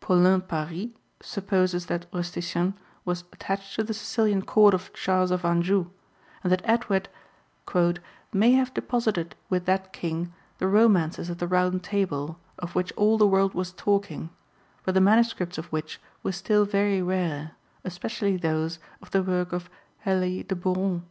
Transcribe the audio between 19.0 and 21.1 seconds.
of the work of Helye de Borron